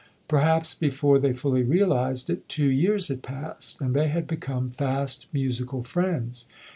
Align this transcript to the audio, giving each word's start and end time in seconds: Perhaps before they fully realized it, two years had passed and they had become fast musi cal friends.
Perhaps 0.27 0.73
before 0.73 1.19
they 1.19 1.31
fully 1.31 1.61
realized 1.61 2.31
it, 2.31 2.49
two 2.49 2.69
years 2.71 3.09
had 3.09 3.21
passed 3.21 3.79
and 3.79 3.93
they 3.95 4.07
had 4.07 4.25
become 4.25 4.71
fast 4.71 5.27
musi 5.31 5.69
cal 5.69 5.83
friends. 5.83 6.47